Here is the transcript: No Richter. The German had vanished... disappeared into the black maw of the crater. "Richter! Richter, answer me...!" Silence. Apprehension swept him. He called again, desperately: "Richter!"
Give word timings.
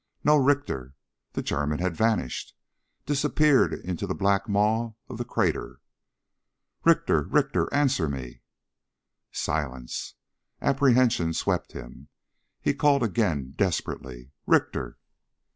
No 0.23 0.35
Richter. 0.35 0.95
The 1.33 1.43
German 1.43 1.77
had 1.77 1.95
vanished... 1.95 2.55
disappeared 3.05 3.71
into 3.71 4.07
the 4.07 4.15
black 4.15 4.49
maw 4.49 4.93
of 5.07 5.19
the 5.19 5.23
crater. 5.23 5.79
"Richter! 6.83 7.25
Richter, 7.25 7.71
answer 7.71 8.09
me...!" 8.09 8.41
Silence. 9.31 10.15
Apprehension 10.59 11.33
swept 11.33 11.73
him. 11.73 12.07
He 12.61 12.73
called 12.73 13.03
again, 13.03 13.53
desperately: 13.57 14.31
"Richter!" 14.47 14.97